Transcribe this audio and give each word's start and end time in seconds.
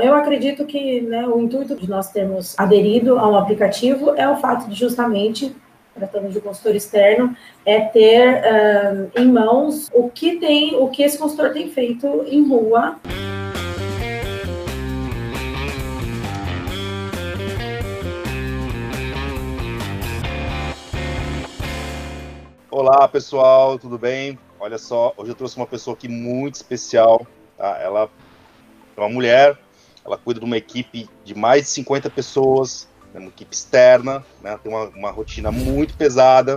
Eu 0.00 0.14
acredito 0.14 0.64
que 0.64 1.02
né, 1.02 1.28
o 1.28 1.38
intuito 1.38 1.76
de 1.76 1.86
nós 1.86 2.10
termos 2.10 2.58
aderido 2.58 3.18
a 3.18 3.28
um 3.28 3.36
aplicativo 3.36 4.14
é 4.16 4.26
o 4.26 4.38
fato 4.38 4.66
de 4.66 4.74
justamente 4.74 5.54
tratando 5.94 6.30
de 6.30 6.40
consultor 6.40 6.74
externo, 6.74 7.36
é 7.66 7.78
ter 7.78 8.40
uh, 8.40 9.20
em 9.20 9.30
mãos 9.30 9.90
o 9.92 10.08
que 10.08 10.38
tem, 10.38 10.74
o 10.76 10.88
que 10.88 11.02
esse 11.02 11.18
consultor 11.18 11.52
tem 11.52 11.68
feito 11.68 12.06
em 12.26 12.48
rua. 12.48 12.98
Olá 22.70 23.06
pessoal, 23.08 23.78
tudo 23.78 23.98
bem? 23.98 24.38
Olha 24.58 24.78
só, 24.78 25.12
hoje 25.18 25.32
eu 25.32 25.34
trouxe 25.34 25.58
uma 25.58 25.66
pessoa 25.66 25.94
aqui 25.94 26.08
muito 26.08 26.54
especial. 26.54 27.26
Tá? 27.58 27.78
Ela 27.78 28.08
é 28.96 29.00
uma 29.00 29.10
mulher 29.10 29.58
ela 30.04 30.18
cuida 30.18 30.40
de 30.40 30.46
uma 30.46 30.56
equipe 30.56 31.08
de 31.24 31.34
mais 31.34 31.62
de 31.62 31.68
50 31.68 32.10
pessoas, 32.10 32.88
né, 33.12 33.20
uma 33.20 33.28
equipe 33.28 33.54
externa, 33.54 34.24
né, 34.42 34.58
tem 34.62 34.72
uma, 34.72 34.88
uma, 34.88 35.10
rotina 35.10 35.50
muito 35.52 35.94
pesada, 35.94 36.56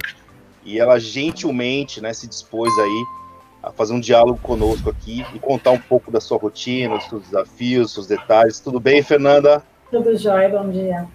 e 0.63 0.79
ela 0.79 0.99
gentilmente 0.99 2.01
né, 2.01 2.11
se 2.13 2.27
dispôs 2.27 2.73
aí 2.77 3.05
a 3.61 3.71
fazer 3.71 3.93
um 3.93 3.99
diálogo 3.99 4.39
conosco 4.41 4.89
aqui 4.89 5.25
e 5.33 5.39
contar 5.39 5.71
um 5.71 5.79
pouco 5.79 6.11
da 6.11 6.19
sua 6.19 6.37
rotina, 6.37 6.97
dos 6.97 7.07
seus 7.07 7.23
desafios, 7.23 7.83
dos 7.83 7.93
seus 7.93 8.07
detalhes. 8.07 8.59
Tudo 8.59 8.79
bem, 8.79 9.01
Fernanda? 9.01 9.63
Tudo 9.89 10.15
jóia, 10.17 10.49
bom 10.49 10.69
dia. 10.69 11.07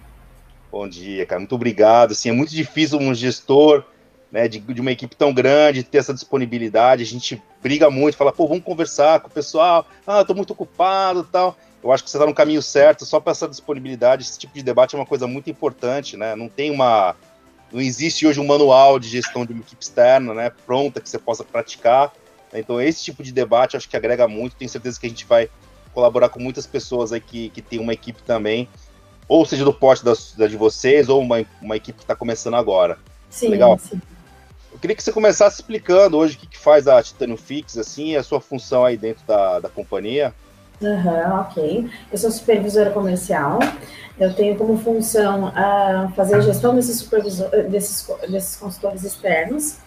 Bom 0.71 0.87
dia, 0.87 1.25
cara, 1.25 1.39
muito 1.39 1.55
obrigado. 1.55 2.11
Assim, 2.11 2.29
é 2.29 2.33
muito 2.33 2.51
difícil 2.51 2.97
um 2.99 3.13
gestor 3.13 3.83
né, 4.31 4.47
de, 4.47 4.59
de, 4.59 4.79
uma 4.79 4.91
equipe 4.91 5.15
tão 5.15 5.33
grande, 5.33 5.83
ter 5.83 5.97
essa 5.97 6.13
disponibilidade, 6.13 7.03
a 7.03 7.05
gente 7.05 7.41
briga 7.61 7.89
muito, 7.89 8.17
fala, 8.17 8.31
pô, 8.31 8.47
vamos 8.47 8.63
conversar 8.63 9.19
com 9.19 9.27
o 9.27 9.31
pessoal, 9.31 9.85
ah, 10.07 10.23
tô 10.23 10.33
muito 10.33 10.51
ocupado 10.51 11.23
tal 11.29 11.57
eu 11.83 11.91
acho 11.91 12.03
que 12.03 12.09
você 12.09 12.17
está 12.17 12.25
no 12.25 12.33
caminho 12.33 12.61
certo, 12.61 13.05
só 13.05 13.19
para 13.19 13.31
essa 13.31 13.47
disponibilidade, 13.47 14.23
esse 14.23 14.37
tipo 14.37 14.53
de 14.53 14.63
debate 14.63 14.95
é 14.95 14.99
uma 14.99 15.05
coisa 15.05 15.25
muito 15.27 15.49
importante, 15.49 16.15
né? 16.15 16.35
Não 16.35 16.47
tem 16.47 16.69
uma. 16.69 17.15
Não 17.71 17.81
existe 17.81 18.27
hoje 18.27 18.39
um 18.39 18.45
manual 18.45 18.99
de 18.99 19.07
gestão 19.07 19.45
de 19.45 19.53
uma 19.53 19.61
equipe 19.61 19.81
externa, 19.81 20.33
né? 20.33 20.51
Pronta 20.65 20.99
que 20.99 21.09
você 21.09 21.17
possa 21.17 21.43
praticar. 21.43 22.13
Então, 22.53 22.81
esse 22.81 23.03
tipo 23.03 23.23
de 23.23 23.31
debate 23.31 23.77
acho 23.77 23.87
que 23.87 23.95
agrega 23.95 24.27
muito. 24.27 24.57
Tenho 24.57 24.69
certeza 24.69 24.99
que 24.99 25.05
a 25.05 25.09
gente 25.09 25.25
vai 25.25 25.49
colaborar 25.93 26.29
com 26.29 26.39
muitas 26.39 26.67
pessoas 26.67 27.11
aí 27.11 27.21
que, 27.21 27.49
que 27.49 27.61
tem 27.61 27.79
uma 27.79 27.93
equipe 27.93 28.21
também, 28.23 28.67
ou 29.27 29.45
seja, 29.45 29.63
do 29.63 29.73
porte 29.73 30.03
da, 30.03 30.13
da 30.37 30.47
de 30.47 30.57
vocês, 30.57 31.09
ou 31.09 31.21
uma, 31.21 31.45
uma 31.61 31.75
equipe 31.75 31.97
que 31.97 32.03
está 32.03 32.15
começando 32.15 32.55
agora. 32.55 32.99
Sim, 33.29 33.47
Legal? 33.47 33.77
Sim. 33.79 34.01
Eu 34.71 34.79
queria 34.79 34.95
que 34.95 35.03
você 35.03 35.11
começasse 35.11 35.61
explicando 35.61 36.17
hoje 36.17 36.35
o 36.35 36.39
que, 36.39 36.47
que 36.47 36.57
faz 36.57 36.87
a 36.87 37.01
Titanium 37.01 37.37
Fix, 37.37 37.77
assim, 37.77 38.15
a 38.15 38.23
sua 38.23 38.39
função 38.39 38.85
aí 38.85 38.97
dentro 38.97 39.25
da, 39.25 39.59
da 39.59 39.69
companhia. 39.69 40.33
Uhum, 40.81 41.39
ok. 41.41 41.89
Eu 42.11 42.17
sou 42.17 42.31
supervisora 42.31 42.89
comercial. 42.89 43.59
Eu 44.19 44.33
tenho 44.33 44.57
como 44.57 44.77
função 44.77 45.49
uh, 45.49 46.11
fazer 46.15 46.35
a 46.35 46.39
gestão 46.41 46.75
desses, 46.75 47.07
desses, 47.69 48.07
desses 48.29 48.55
consultores 48.55 49.03
externos, 49.03 49.77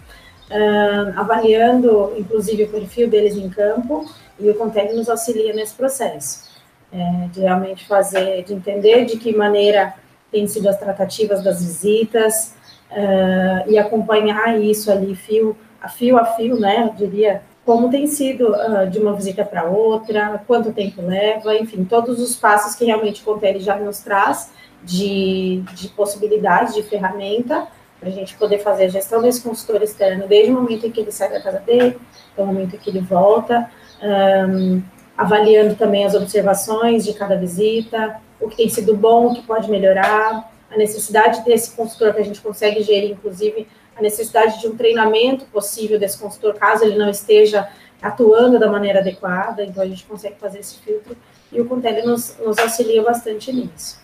uh, 0.50 1.18
avaliando, 1.18 2.12
inclusive, 2.16 2.64
o 2.64 2.68
perfil 2.68 3.08
deles 3.08 3.36
em 3.36 3.48
campo, 3.48 4.08
e 4.38 4.48
o 4.50 4.54
Conteg 4.54 4.92
nos 4.94 5.08
auxilia 5.08 5.52
nesse 5.52 5.74
processo, 5.74 6.50
é, 6.92 7.28
de 7.30 7.40
realmente 7.40 7.86
fazer, 7.86 8.42
de 8.42 8.52
entender 8.52 9.04
de 9.04 9.16
que 9.16 9.36
maneira 9.36 9.94
têm 10.32 10.46
sido 10.48 10.68
as 10.68 10.76
tratativas 10.76 11.42
das 11.44 11.62
visitas, 11.64 12.54
uh, 12.90 13.70
e 13.70 13.78
acompanhar 13.78 14.60
isso 14.60 14.90
ali 14.90 15.14
fio 15.14 15.56
a 15.84 15.88
fio, 15.88 16.16
a 16.16 16.24
fio 16.24 16.58
né, 16.58 16.88
eu 16.88 16.94
diria, 16.94 17.42
como 17.64 17.90
tem 17.90 18.06
sido 18.06 18.52
uh, 18.52 18.88
de 18.90 18.98
uma 18.98 19.14
visita 19.14 19.44
para 19.44 19.64
outra, 19.64 20.42
quanto 20.46 20.72
tempo 20.72 21.00
leva, 21.00 21.54
enfim, 21.56 21.84
todos 21.84 22.20
os 22.20 22.36
passos 22.36 22.74
que 22.74 22.84
realmente 22.84 23.22
o 23.22 23.24
Compere 23.24 23.58
já 23.58 23.76
nos 23.76 24.00
traz 24.00 24.52
de, 24.82 25.62
de 25.74 25.88
possibilidades, 25.88 26.74
de 26.74 26.82
ferramenta, 26.82 27.66
para 27.98 28.08
a 28.10 28.12
gente 28.12 28.36
poder 28.36 28.58
fazer 28.58 28.84
a 28.84 28.88
gestão 28.88 29.22
desse 29.22 29.40
consultor 29.40 29.82
externo 29.82 30.28
desde 30.28 30.52
o 30.52 30.54
momento 30.54 30.86
em 30.86 30.90
que 30.90 31.00
ele 31.00 31.10
sai 31.10 31.30
da 31.30 31.40
casa 31.40 31.58
dele, 31.60 31.98
até 32.32 32.42
o 32.42 32.46
momento 32.46 32.76
em 32.76 32.78
que 32.78 32.90
ele 32.90 33.00
volta, 33.00 33.70
um, 34.02 34.82
avaliando 35.16 35.74
também 35.74 36.04
as 36.04 36.14
observações 36.14 37.04
de 37.04 37.14
cada 37.14 37.36
visita, 37.36 38.20
o 38.38 38.48
que 38.48 38.56
tem 38.56 38.68
sido 38.68 38.94
bom, 38.94 39.28
o 39.28 39.34
que 39.34 39.42
pode 39.42 39.70
melhorar, 39.70 40.52
a 40.70 40.76
necessidade 40.76 41.42
desse 41.44 41.74
consultor 41.74 42.12
que 42.12 42.20
a 42.20 42.24
gente 42.24 42.42
consegue 42.42 42.82
gerir, 42.82 43.12
inclusive, 43.12 43.66
a 43.96 44.02
necessidade 44.02 44.60
de 44.60 44.66
um 44.66 44.76
treinamento 44.76 45.44
possível 45.46 45.98
desse 45.98 46.18
consultor, 46.18 46.54
caso 46.54 46.84
ele 46.84 46.96
não 46.96 47.10
esteja 47.10 47.68
atuando 48.02 48.58
da 48.58 48.70
maneira 48.70 49.00
adequada, 49.00 49.64
então 49.64 49.82
a 49.82 49.86
gente 49.86 50.04
consegue 50.04 50.36
fazer 50.38 50.58
esse 50.58 50.78
filtro 50.78 51.16
e 51.50 51.60
o 51.60 51.66
Contele 51.66 52.02
nos, 52.02 52.36
nos 52.38 52.58
auxilia 52.58 53.02
bastante 53.02 53.52
nisso. 53.52 53.98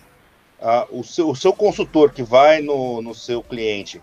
Ah, 0.61 0.87
o, 0.89 1.03
seu, 1.03 1.29
o 1.29 1.35
seu 1.35 1.53
consultor 1.53 2.11
que 2.11 2.23
vai 2.23 2.61
no, 2.61 3.01
no 3.01 3.13
seu 3.13 3.43
cliente, 3.43 4.01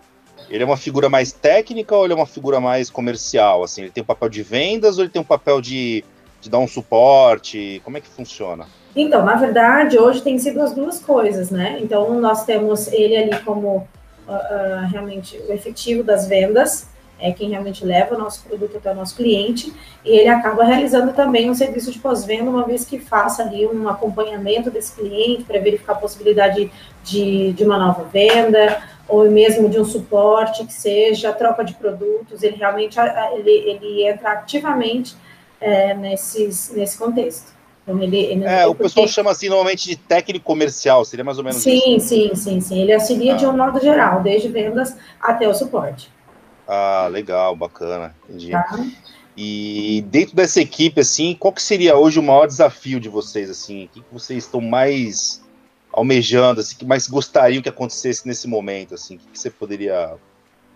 ele 0.49 0.63
é 0.63 0.65
uma 0.65 0.77
figura 0.77 1.09
mais 1.09 1.31
técnica 1.31 1.95
ou 1.95 2.05
ele 2.05 2.13
é 2.13 2.15
uma 2.15 2.25
figura 2.25 2.59
mais 2.59 2.89
comercial? 2.89 3.63
Assim, 3.63 3.81
ele 3.81 3.91
tem 3.91 4.03
um 4.03 4.05
papel 4.05 4.29
de 4.29 4.43
vendas 4.43 4.97
ou 4.97 5.03
ele 5.03 5.11
tem 5.11 5.21
um 5.21 5.25
papel 5.25 5.61
de, 5.61 6.03
de 6.41 6.49
dar 6.49 6.59
um 6.59 6.67
suporte? 6.67 7.81
Como 7.83 7.97
é 7.97 8.01
que 8.01 8.07
funciona? 8.07 8.67
Então, 8.95 9.23
na 9.23 9.35
verdade, 9.35 9.97
hoje 9.97 10.21
tem 10.21 10.37
sido 10.37 10.61
as 10.61 10.73
duas 10.73 10.99
coisas, 10.99 11.49
né? 11.49 11.79
Então, 11.81 12.19
nós 12.19 12.43
temos 12.45 12.87
ele 12.91 13.15
ali 13.15 13.39
como 13.43 13.87
uh, 14.29 14.87
realmente 14.91 15.37
o 15.47 15.51
efetivo 15.51 16.03
das 16.03 16.27
vendas, 16.27 16.87
é 17.19 17.33
quem 17.33 17.49
realmente 17.49 17.83
leva 17.85 18.15
o 18.15 18.17
nosso 18.17 18.43
produto 18.43 18.77
até 18.77 18.91
o 18.91 18.95
nosso 18.95 19.15
cliente, 19.15 19.73
e 20.05 20.09
ele 20.09 20.29
acaba 20.29 20.63
realizando 20.63 21.11
também 21.13 21.49
um 21.49 21.53
serviço 21.53 21.91
de 21.91 21.99
pós-venda, 21.99 22.49
uma 22.49 22.65
vez 22.65 22.85
que 22.85 22.97
faça 22.97 23.43
ali 23.43 23.67
um 23.67 23.89
acompanhamento 23.89 24.71
desse 24.71 24.95
cliente 24.95 25.43
para 25.43 25.59
verificar 25.59 25.93
a 25.93 25.97
possibilidade 25.97 26.71
de, 27.03 27.51
de 27.53 27.63
uma 27.63 27.77
nova 27.77 28.05
venda, 28.05 28.81
ou 29.07 29.29
mesmo 29.29 29.67
de 29.67 29.79
um 29.79 29.85
suporte, 29.85 30.65
que 30.65 30.73
seja 30.73 31.33
troca 31.33 31.63
de 31.63 31.73
produtos, 31.73 32.41
ele 32.43 32.55
realmente 32.55 32.97
ele, 33.33 33.51
ele 33.51 34.07
entra 34.07 34.31
ativamente 34.31 35.15
é, 35.59 35.93
nesses, 35.93 36.71
nesse 36.73 36.97
contexto. 36.97 37.58
Então, 37.89 38.03
ele, 38.03 38.17
ele 38.17 38.45
é, 38.45 38.67
o 38.67 38.75
pessoal 38.75 39.05
porque... 39.05 39.15
chama 39.15 39.31
assim 39.31 39.49
normalmente 39.49 39.89
de 39.89 39.95
técnico 39.95 40.45
comercial, 40.45 41.03
seria 41.03 41.25
mais 41.25 41.39
ou 41.39 41.43
menos 41.43 41.61
sim, 41.61 41.95
isso? 41.95 42.09
Sim, 42.09 42.31
sim, 42.35 42.61
sim. 42.61 42.81
Ele 42.81 42.93
auxilia 42.93 43.33
ah. 43.33 43.37
de 43.37 43.45
um 43.47 43.57
modo 43.57 43.79
geral, 43.79 44.21
desde 44.21 44.47
vendas 44.47 44.95
até 45.19 45.47
o 45.47 45.53
suporte. 45.53 46.11
Ah, 46.67 47.09
legal, 47.11 47.55
bacana, 47.55 48.15
entendi. 48.27 48.51
Tá. 48.51 48.85
E 49.35 50.05
dentro 50.07 50.35
dessa 50.35 50.61
equipe, 50.61 51.01
assim, 51.01 51.35
qual 51.39 51.51
que 51.51 51.61
seria 51.61 51.97
hoje 51.97 52.19
o 52.19 52.23
maior 52.23 52.45
desafio 52.45 52.99
de 52.99 53.09
vocês, 53.09 53.49
assim? 53.49 53.85
O 53.85 53.87
que, 53.87 54.01
que 54.01 54.13
vocês 54.13 54.43
estão 54.43 54.61
mais 54.61 55.41
almejando, 55.91 56.59
assim, 56.59 56.75
que 56.77 56.85
mais 56.85 57.07
gostariam 57.07 57.63
que 57.63 57.69
acontecesse 57.69 58.27
nesse 58.27 58.47
momento, 58.47 58.93
assim? 58.93 59.15
O 59.15 59.17
que, 59.17 59.27
que 59.27 59.39
você 59.39 59.49
poderia... 59.49 60.13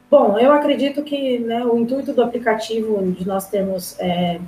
Bom, 0.10 0.40
eu 0.40 0.52
acredito 0.52 1.04
que 1.04 1.40
né, 1.40 1.64
o 1.66 1.78
intuito 1.78 2.14
do 2.14 2.24
aplicativo 2.24 3.04
de 3.12 3.28
nós 3.28 3.48
termos 3.50 4.00
é, 4.00 4.40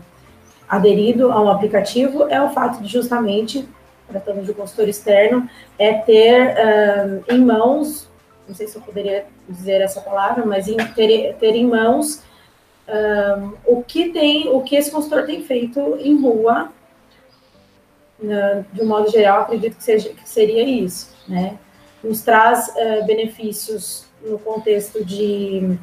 aderido 0.67 1.31
a 1.31 1.41
um 1.41 1.49
aplicativo 1.49 2.27
é 2.29 2.41
o 2.41 2.49
fato 2.49 2.81
de 2.81 2.87
justamente, 2.87 3.67
tratando 4.07 4.43
de 4.43 4.53
consultor 4.53 4.87
externo, 4.87 5.49
é 5.77 5.93
ter 5.93 6.55
uh, 6.55 7.33
em 7.33 7.39
mãos, 7.39 8.09
não 8.47 8.55
sei 8.55 8.67
se 8.67 8.75
eu 8.75 8.81
poderia 8.81 9.25
dizer 9.47 9.81
essa 9.81 10.01
palavra, 10.01 10.45
mas 10.45 10.67
em, 10.67 10.77
ter, 10.77 11.35
ter 11.35 11.55
em 11.55 11.67
mãos 11.67 12.23
uh, 12.87 13.57
o 13.65 13.83
que 13.83 14.09
tem, 14.09 14.49
o 14.49 14.61
que 14.61 14.75
esse 14.75 14.91
consultor 14.91 15.25
tem 15.25 15.43
feito 15.43 15.79
em 15.99 16.19
rua, 16.21 16.71
uh, 18.19 18.65
de 18.73 18.81
um 18.81 18.85
modo 18.85 19.09
geral, 19.09 19.41
acredito 19.41 19.77
que, 19.77 19.83
seja, 19.83 20.09
que 20.09 20.27
seria 20.27 20.63
isso, 20.63 21.13
né? 21.27 21.57
Nos 22.03 22.21
traz 22.21 22.71
benefícios 23.07 24.05
no 24.21 24.37
contexto 24.37 25.03
de 25.03 25.75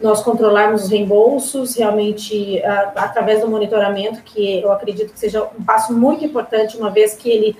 nós 0.00 0.22
controlarmos 0.22 0.84
os 0.84 0.90
reembolsos, 0.90 1.76
realmente 1.76 2.62
a, 2.62 2.92
através 2.96 3.40
do 3.40 3.48
monitoramento, 3.48 4.22
que 4.22 4.60
eu 4.60 4.72
acredito 4.72 5.12
que 5.12 5.18
seja 5.18 5.44
um 5.58 5.64
passo 5.64 5.92
muito 5.92 6.24
importante, 6.24 6.76
uma 6.76 6.90
vez 6.90 7.14
que 7.14 7.30
ele 7.30 7.56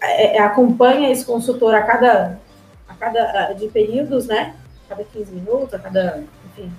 é 0.00 0.38
acompanha 0.38 1.10
esse 1.10 1.24
consultor 1.24 1.74
a 1.74 1.82
cada, 1.82 2.38
a 2.86 2.94
cada 2.94 3.52
de 3.54 3.68
períodos, 3.68 4.26
né? 4.26 4.54
A 4.86 4.90
cada 4.90 5.04
15 5.04 5.32
minutos, 5.32 5.72
a 5.72 5.78
cada, 5.78 6.22
enfim, 6.46 6.70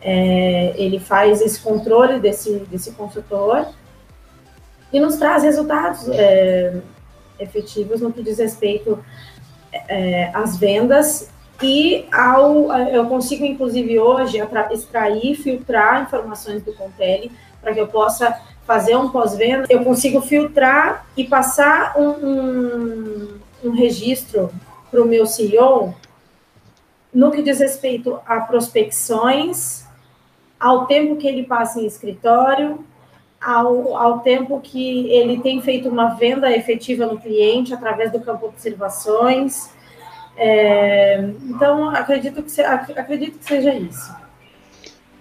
é, 0.00 0.74
ele 0.76 1.00
faz 1.00 1.40
esse 1.40 1.60
controle 1.60 2.20
desse, 2.20 2.58
desse 2.70 2.92
consultor 2.92 3.66
e 4.92 5.00
nos 5.00 5.16
traz 5.16 5.42
resultados 5.42 6.08
é, 6.10 6.80
efetivos 7.38 8.00
no 8.00 8.12
que 8.12 8.22
diz 8.22 8.38
respeito 8.38 9.02
é, 9.72 10.30
às 10.34 10.56
vendas 10.56 11.30
e 11.62 12.06
ao, 12.12 12.72
eu 12.88 13.06
consigo, 13.06 13.44
inclusive, 13.44 13.98
hoje, 13.98 14.38
extrair, 14.74 15.34
filtrar 15.36 16.02
informações 16.02 16.62
do 16.62 16.72
Contele 16.72 17.32
para 17.60 17.72
que 17.72 17.80
eu 17.80 17.88
possa 17.88 18.38
fazer 18.66 18.96
um 18.96 19.08
pós-venda. 19.08 19.66
Eu 19.70 19.82
consigo 19.84 20.20
filtrar 20.20 21.06
e 21.16 21.24
passar 21.24 21.96
um, 21.96 22.10
um, 22.10 23.38
um 23.64 23.70
registro 23.70 24.50
para 24.90 25.02
o 25.02 25.06
meu 25.06 25.26
CEO 25.26 25.94
no 27.12 27.30
que 27.30 27.42
diz 27.42 27.60
respeito 27.60 28.20
a 28.26 28.40
prospecções, 28.40 29.86
ao 30.60 30.86
tempo 30.86 31.16
que 31.16 31.26
ele 31.26 31.44
passa 31.44 31.80
em 31.80 31.86
escritório, 31.86 32.84
ao, 33.40 33.96
ao 33.96 34.18
tempo 34.20 34.60
que 34.60 35.08
ele 35.10 35.40
tem 35.40 35.62
feito 35.62 35.88
uma 35.88 36.10
venda 36.10 36.50
efetiva 36.54 37.06
no 37.06 37.18
cliente 37.18 37.72
através 37.72 38.12
do 38.12 38.20
campo 38.20 38.40
de 38.40 38.46
observações. 38.46 39.70
É, 40.36 41.18
então, 41.48 41.88
acredito 41.90 42.42
que, 42.42 42.60
acredito 42.60 43.38
que 43.38 43.44
seja 43.44 43.74
isso. 43.74 44.14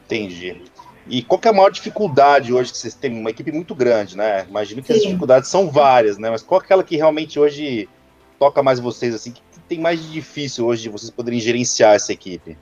Entendi. 0.06 0.62
E 1.08 1.22
qual 1.22 1.40
é 1.44 1.50
a 1.50 1.54
maior 1.54 1.70
dificuldade 1.70 2.52
hoje 2.52 2.72
que 2.72 2.78
vocês 2.78 2.96
têm? 2.96 3.18
Uma 3.18 3.30
equipe 3.30 3.52
muito 3.52 3.76
grande, 3.76 4.18
né? 4.18 4.46
Imagino 4.50 4.82
que 4.82 4.88
Sim. 4.88 4.94
as 4.94 5.02
dificuldades 5.04 5.50
são 5.50 5.70
várias, 5.70 6.18
né? 6.18 6.30
Mas 6.30 6.42
qual 6.42 6.60
é 6.60 6.64
aquela 6.64 6.84
que 6.84 6.96
realmente 6.96 7.40
hoje 7.40 7.88
toca 8.40 8.62
mais 8.64 8.80
vocês, 8.80 9.14
assim, 9.14 9.32
que 9.32 9.42
tem 9.68 9.80
mais 9.80 10.02
de 10.02 10.12
difícil 10.12 10.66
hoje 10.66 10.84
de 10.84 10.90
vocês 10.90 11.10
poderem 11.12 11.40
gerenciar 11.40 11.96
essa 11.96 12.12
equipe? 12.12 12.58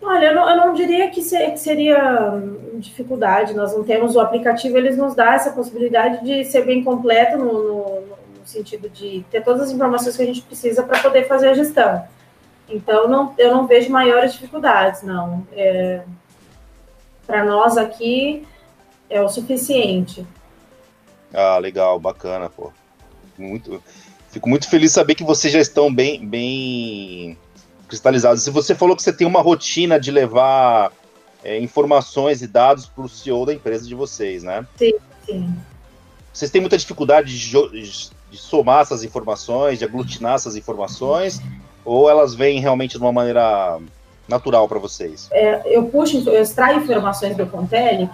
Olha, 0.00 0.26
eu 0.26 0.34
não, 0.34 0.48
eu 0.48 0.56
não 0.56 0.74
diria 0.74 1.10
que, 1.10 1.20
que, 1.20 1.58
seria 1.58 2.40
dificuldade. 2.74 3.54
Nós 3.54 3.74
não 3.76 3.82
temos 3.82 4.14
o 4.14 4.20
aplicativo, 4.20 4.76
eles 4.76 4.96
nos 4.96 5.14
dá 5.14 5.34
essa 5.34 5.50
possibilidade 5.50 6.24
de 6.24 6.44
ser 6.44 6.64
bem 6.64 6.84
completo 6.84 7.36
no, 7.36 7.52
no 7.52 7.97
sentido 8.48 8.88
de 8.88 9.24
ter 9.30 9.42
todas 9.42 9.62
as 9.62 9.70
informações 9.70 10.16
que 10.16 10.22
a 10.22 10.26
gente 10.26 10.42
precisa 10.42 10.82
para 10.82 11.00
poder 11.00 11.26
fazer 11.26 11.48
a 11.48 11.54
gestão. 11.54 12.04
Então, 12.68 13.08
não, 13.08 13.34
eu 13.38 13.50
não 13.52 13.66
vejo 13.66 13.90
maiores 13.90 14.32
dificuldades, 14.32 15.02
não. 15.02 15.46
É, 15.52 16.02
para 17.26 17.44
nós 17.44 17.76
aqui 17.76 18.46
é 19.08 19.20
o 19.20 19.28
suficiente. 19.28 20.26
Ah, 21.32 21.58
legal, 21.58 21.98
bacana, 21.98 22.48
pô. 22.48 22.72
Muito, 23.36 23.82
fico 24.30 24.48
muito 24.48 24.68
feliz 24.68 24.90
de 24.90 24.94
saber 24.94 25.14
que 25.14 25.24
vocês 25.24 25.52
já 25.52 25.60
estão 25.60 25.92
bem, 25.94 26.26
bem 26.26 27.38
cristalizados. 27.86 28.42
Se 28.42 28.50
você 28.50 28.74
falou 28.74 28.96
que 28.96 29.02
você 29.02 29.12
tem 29.12 29.26
uma 29.26 29.40
rotina 29.40 29.98
de 29.98 30.10
levar 30.10 30.92
é, 31.42 31.58
informações 31.58 32.42
e 32.42 32.46
dados 32.46 32.86
para 32.86 33.04
o 33.04 33.08
CEO 33.08 33.46
da 33.46 33.54
empresa 33.54 33.86
de 33.86 33.94
vocês, 33.94 34.42
né? 34.42 34.66
Sim, 34.76 34.94
sim. 35.24 35.56
Vocês 36.32 36.50
têm 36.50 36.60
muita 36.60 36.76
dificuldade 36.76 37.38
de, 37.38 38.10
de 38.30 38.36
somar 38.36 38.82
essas 38.82 39.02
informações, 39.02 39.78
de 39.78 39.84
aglutinar 39.84 40.34
essas 40.34 40.56
informações, 40.56 41.40
ou 41.84 42.08
elas 42.08 42.34
vêm 42.34 42.60
realmente 42.60 42.92
de 42.92 42.98
uma 42.98 43.12
maneira 43.12 43.78
natural 44.28 44.68
para 44.68 44.78
vocês? 44.78 45.28
É, 45.32 45.62
eu 45.64 45.86
puxo, 45.86 46.18
eu 46.28 46.42
extraio 46.42 46.80
informações 46.80 47.36
do 47.36 47.46
Contele 47.46 48.08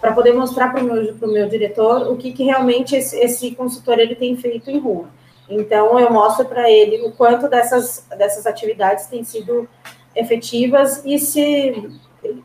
para 0.00 0.12
poder 0.12 0.32
mostrar 0.32 0.72
para 0.72 0.82
o 0.82 0.84
meu, 0.84 1.14
meu 1.28 1.48
diretor 1.48 2.10
o 2.10 2.16
que, 2.16 2.32
que 2.32 2.44
realmente 2.44 2.96
esse, 2.96 3.16
esse, 3.16 3.54
consultor 3.54 3.98
ele 3.98 4.14
tem 4.14 4.36
feito 4.36 4.70
em 4.70 4.78
rua. 4.78 5.06
Então, 5.48 5.98
eu 5.98 6.10
mostro 6.10 6.44
para 6.46 6.70
ele 6.70 7.02
o 7.02 7.12
quanto 7.12 7.48
dessas, 7.48 8.06
dessas 8.16 8.46
atividades 8.46 9.06
têm 9.06 9.22
sido 9.24 9.68
efetivas 10.14 11.02
e 11.04 11.18
se 11.18 11.90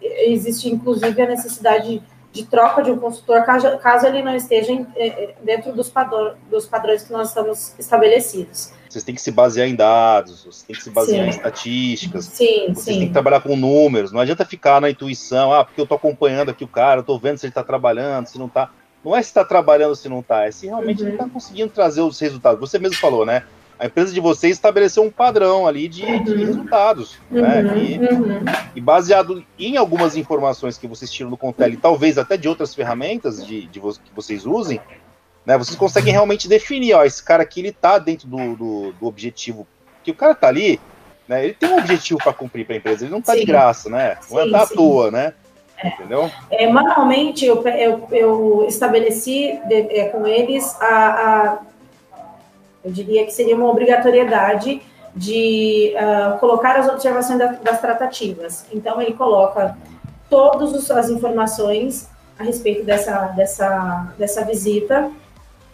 existe, 0.01 0.69
inclusive, 0.69 1.21
a 1.21 1.27
necessidade 1.27 2.01
de 2.35 2.45
troca 2.45 2.83
de 2.83 2.91
um 2.91 2.99
consultor, 2.99 3.43
caso, 3.45 3.77
caso 3.77 4.05
ele 4.05 4.21
não 4.21 4.35
esteja 4.35 4.69
em, 4.69 4.85
é, 4.97 5.07
é, 5.07 5.35
dentro 5.41 5.71
dos, 5.71 5.89
padrões, 5.89 6.33
dos 6.51 6.67
padrões 6.67 7.03
que 7.03 7.13
nós 7.13 7.29
estamos 7.29 7.73
estabelecidos. 7.79 8.73
Vocês 8.89 9.05
têm 9.05 9.15
que 9.15 9.21
se 9.21 9.31
basear 9.31 9.67
em 9.67 9.75
dados, 9.75 10.43
vocês 10.43 10.63
têm 10.63 10.75
que 10.75 10.83
se 10.83 10.89
basear 10.89 11.21
sim. 11.21 11.25
em 11.25 11.29
estatísticas, 11.29 12.25
sim, 12.25 12.65
vocês 12.73 12.79
sim. 12.79 12.99
têm 12.99 13.07
que 13.07 13.13
trabalhar 13.13 13.39
com 13.39 13.55
números, 13.55 14.11
não 14.11 14.19
adianta 14.19 14.43
ficar 14.43 14.81
na 14.81 14.89
intuição, 14.89 15.53
ah, 15.53 15.63
porque 15.63 15.79
eu 15.79 15.83
estou 15.83 15.95
acompanhando 15.95 16.51
aqui 16.51 16.65
o 16.65 16.67
cara, 16.67 16.99
eu 16.99 17.01
estou 17.01 17.17
vendo 17.17 17.37
se 17.37 17.45
ele 17.45 17.51
está 17.51 17.63
trabalhando, 17.63 18.27
se 18.27 18.37
não 18.37 18.47
está. 18.47 18.69
Não 19.03 19.15
é 19.15 19.21
se 19.21 19.29
está 19.29 19.45
trabalhando, 19.45 19.95
se 19.95 20.09
não 20.09 20.19
está, 20.19 20.45
é 20.45 20.51
se 20.51 20.65
realmente 20.65 21.01
uhum. 21.01 21.07
ele 21.07 21.15
está 21.15 21.29
conseguindo 21.29 21.69
trazer 21.69 22.01
os 22.01 22.19
resultados. 22.19 22.59
Você 22.59 22.79
mesmo 22.79 22.97
falou, 22.97 23.25
né? 23.25 23.43
A 23.77 23.85
empresa 23.87 24.13
de 24.13 24.19
vocês 24.19 24.53
estabeleceu 24.53 25.03
um 25.03 25.11
padrão 25.11 25.67
ali 25.67 25.87
de, 25.87 26.01
de 26.01 26.31
uhum. 26.31 26.37
resultados, 26.37 27.17
uhum, 27.29 27.41
né? 27.41 27.77
E, 27.77 27.99
uhum. 27.99 28.45
e, 28.75 28.81
baseado 28.81 29.43
em 29.59 29.75
algumas 29.75 30.15
informações 30.15 30.77
que 30.77 30.87
vocês 30.87 31.11
tiram 31.11 31.29
do 31.29 31.37
Contel 31.37 31.73
e 31.73 31.77
talvez 31.77 32.17
até 32.17 32.37
de 32.37 32.47
outras 32.47 32.73
ferramentas 32.73 33.45
de, 33.45 33.67
de 33.67 33.79
que 33.79 34.15
vocês 34.15 34.45
usem, 34.45 34.79
né? 35.45 35.57
Vocês 35.57 35.75
conseguem 35.75 36.13
realmente 36.13 36.47
definir, 36.47 36.93
ó, 36.93 37.03
esse 37.03 37.23
cara 37.23 37.43
aqui 37.43 37.59
ele 37.59 37.71
tá 37.71 37.99
dentro 37.99 38.27
do, 38.27 38.55
do, 38.55 38.91
do 38.93 39.05
objetivo 39.05 39.67
que 40.03 40.11
o 40.11 40.15
cara 40.15 40.33
tá 40.33 40.47
ali, 40.47 40.79
né? 41.27 41.43
Ele 41.43 41.53
tem 41.53 41.69
um 41.69 41.77
objetivo 41.77 42.19
para 42.19 42.31
cumprir 42.31 42.65
para 42.65 42.75
a 42.75 42.77
empresa, 42.77 43.03
ele 43.03 43.11
não 43.11 43.21
tá 43.21 43.33
sim. 43.33 43.39
de 43.39 43.45
graça, 43.45 43.89
né? 43.89 44.17
Não 44.31 44.43
sim, 44.43 44.53
é 44.53 44.57
à 44.57 44.67
toa, 44.67 45.11
né? 45.11 45.33
É. 45.77 45.87
Entendeu? 45.89 46.31
É, 46.49 46.71
manualmente 46.71 47.45
eu, 47.45 47.61
eu, 47.67 48.07
eu 48.11 48.65
estabeleci 48.67 49.59
de, 49.67 49.75
é, 49.75 50.07
com 50.07 50.25
eles 50.25 50.79
a, 50.79 50.87
a 50.87 51.59
eu 52.85 52.91
diria 52.91 53.25
que 53.25 53.31
seria 53.31 53.55
uma 53.55 53.69
obrigatoriedade 53.69 54.81
de 55.15 55.93
uh, 55.95 56.37
colocar 56.39 56.77
as 56.77 56.87
observações 56.87 57.39
da, 57.39 57.47
das 57.53 57.81
tratativas. 57.81 58.65
Então, 58.71 59.01
ele 59.01 59.13
coloca 59.13 59.75
todas 60.29 60.91
as 60.91 61.09
informações 61.09 62.09
a 62.37 62.43
respeito 62.43 62.83
dessa, 62.83 63.27
dessa, 63.29 64.13
dessa 64.17 64.45
visita. 64.45 65.09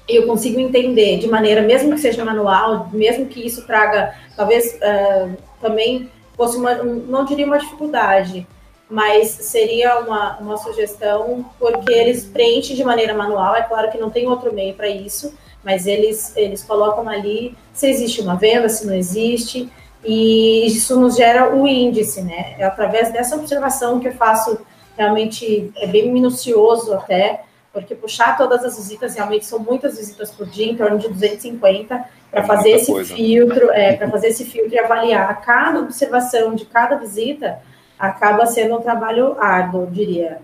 Eu 0.07 0.25
consigo 0.25 0.59
entender 0.59 1.17
de 1.17 1.27
maneira, 1.27 1.61
mesmo 1.61 1.93
que 1.93 1.99
seja 1.99 2.23
manual, 2.23 2.89
mesmo 2.93 3.25
que 3.25 3.45
isso 3.45 3.65
traga, 3.65 4.15
talvez 4.35 4.75
uh, 4.75 5.35
também 5.59 6.09
fosse 6.37 6.57
uma, 6.57 6.75
não 6.75 7.25
diria 7.25 7.45
uma 7.45 7.57
dificuldade, 7.57 8.47
mas 8.89 9.29
seria 9.29 9.99
uma, 9.99 10.37
uma 10.37 10.57
sugestão, 10.57 11.45
porque 11.59 11.91
eles 11.91 12.25
preenchem 12.25 12.75
de 12.75 12.83
maneira 12.83 13.13
manual, 13.13 13.55
é 13.55 13.61
claro 13.63 13.91
que 13.91 13.97
não 13.97 14.09
tem 14.09 14.27
outro 14.27 14.53
meio 14.53 14.73
para 14.73 14.89
isso, 14.89 15.33
mas 15.63 15.85
eles, 15.85 16.35
eles 16.35 16.63
colocam 16.63 17.07
ali 17.07 17.55
se 17.73 17.87
existe 17.87 18.21
uma 18.21 18.35
venda, 18.35 18.67
se 18.69 18.85
não 18.85 18.93
existe, 18.93 19.71
e 20.03 20.65
isso 20.65 20.99
nos 20.99 21.15
gera 21.15 21.55
o 21.55 21.67
índice, 21.67 22.21
né? 22.21 22.55
É 22.57 22.63
através 22.63 23.11
dessa 23.11 23.35
observação 23.35 23.99
que 23.99 24.07
eu 24.07 24.13
faço, 24.13 24.59
realmente 24.97 25.71
é 25.75 25.87
bem 25.87 26.11
minucioso 26.11 26.93
até, 26.93 27.43
porque 27.71 27.95
puxar 27.95 28.37
todas 28.37 28.63
as 28.65 28.75
visitas, 28.75 29.15
realmente 29.15 29.45
são 29.45 29.59
muitas 29.59 29.97
visitas 29.97 30.31
por 30.31 30.47
dia, 30.47 30.65
em 30.65 30.75
torno 30.75 30.97
de 30.97 31.07
250, 31.07 32.03
para 32.29 32.41
é 32.41 32.43
fazer 32.43 32.71
esse 32.71 32.91
coisa. 32.91 33.15
filtro, 33.15 33.71
é, 33.71 33.93
para 33.93 34.09
fazer 34.11 34.27
esse 34.27 34.45
filtro 34.45 34.73
e 34.73 34.79
avaliar 34.79 35.41
cada 35.41 35.79
observação 35.79 36.55
de 36.55 36.65
cada 36.65 36.95
visita, 36.95 37.59
acaba 37.97 38.45
sendo 38.47 38.77
um 38.77 38.81
trabalho 38.81 39.37
árduo, 39.39 39.81
eu 39.81 39.87
diria. 39.87 40.39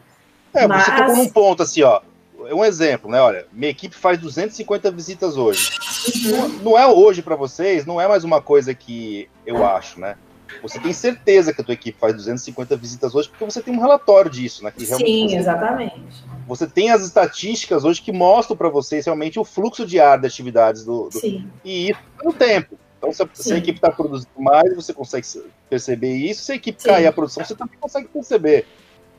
É, 0.53 0.67
Mas... 0.67 0.85
você 0.85 0.91
tocou 0.91 1.15
num 1.15 1.29
ponto 1.29 1.63
assim, 1.63 1.81
ó, 1.81 2.01
um 2.51 2.63
exemplo, 2.63 3.09
né? 3.09 3.19
Olha, 3.19 3.45
minha 3.51 3.71
equipe 3.71 3.95
faz 3.95 4.19
250 4.19 4.91
visitas 4.91 5.37
hoje. 5.37 5.71
Não, 6.25 6.49
não 6.49 6.77
é 6.77 6.87
hoje 6.87 7.21
para 7.21 7.35
vocês, 7.35 7.85
não 7.85 7.99
é 7.99 8.07
mais 8.07 8.23
uma 8.23 8.41
coisa 8.41 8.73
que 8.73 9.27
eu 9.45 9.65
acho, 9.65 9.99
né? 9.99 10.15
Você 10.61 10.79
tem 10.79 10.93
certeza 10.93 11.53
que 11.53 11.61
a 11.61 11.63
tua 11.63 11.73
equipe 11.73 11.97
faz 11.99 12.15
250 12.15 12.75
visitas 12.77 13.13
hoje 13.13 13.29
porque 13.29 13.43
você 13.43 13.61
tem 13.61 13.73
um 13.75 13.79
relatório 13.79 14.31
disso, 14.31 14.63
né? 14.63 14.73
Sim, 14.77 14.85
você, 15.27 15.35
exatamente. 15.35 16.01
Você 16.47 16.65
tem 16.65 16.89
as 16.89 17.03
estatísticas 17.03 17.83
hoje 17.83 18.01
que 18.01 18.11
mostram 18.11 18.55
para 18.55 18.69
vocês 18.69 19.05
realmente 19.05 19.39
o 19.39 19.43
fluxo 19.43 19.85
diário 19.85 20.21
de 20.21 20.27
atividades 20.27 20.85
do, 20.85 21.09
do 21.09 21.19
Sim. 21.19 21.47
e 21.63 21.89
isso 21.91 21.99
no 22.23 22.33
tempo. 22.33 22.77
Então, 22.97 23.13
se 23.13 23.21
a, 23.21 23.29
se 23.31 23.53
a 23.53 23.57
equipe 23.57 23.77
está 23.77 23.91
produzindo 23.91 24.31
mais, 24.39 24.73
você 24.75 24.93
consegue 24.93 25.27
perceber 25.69 26.15
isso. 26.15 26.43
Se 26.43 26.51
a 26.53 26.55
equipe 26.55 26.81
Sim. 26.81 26.89
cair 26.89 27.05
a 27.05 27.11
produção, 27.11 27.43
você 27.43 27.55
também 27.55 27.77
consegue 27.79 28.07
perceber. 28.07 28.65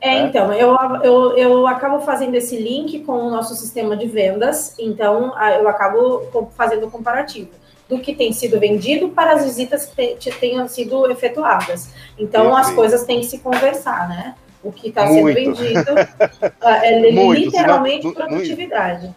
É, 0.01 0.15
é, 0.15 0.21
então, 0.21 0.53
eu, 0.53 0.75
eu, 1.03 1.37
eu 1.37 1.67
acabo 1.67 1.99
fazendo 2.01 2.35
esse 2.35 2.55
link 2.57 2.99
com 3.01 3.13
o 3.13 3.29
nosso 3.29 3.55
sistema 3.55 3.97
de 3.97 4.07
vendas, 4.07 4.75
então 4.79 5.33
eu 5.53 5.67
acabo 5.67 6.49
fazendo 6.55 6.87
o 6.87 6.91
comparativo 6.91 7.49
do 7.89 7.99
que 7.99 8.13
tem 8.13 8.31
sido 8.31 8.59
vendido 8.59 9.09
para 9.09 9.33
as 9.33 9.43
visitas 9.43 9.91
que 10.19 10.31
tenham 10.39 10.67
sido 10.67 11.09
efetuadas. 11.09 11.89
Então, 12.17 12.55
as 12.55 12.71
coisas 12.71 13.03
têm 13.03 13.19
que 13.19 13.25
se 13.25 13.39
conversar, 13.39 14.07
né? 14.07 14.35
O 14.61 14.71
que 14.71 14.89
está 14.89 15.07
sendo 15.07 15.33
vendido 15.33 15.95
é 16.61 17.11
Muito, 17.11 17.45
literalmente 17.45 18.05
não, 18.05 18.13
produtividade. 18.13 19.13